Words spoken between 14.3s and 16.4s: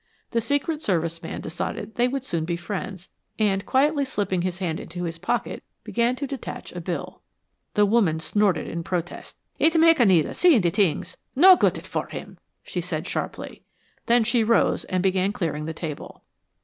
rose and began clearing the table.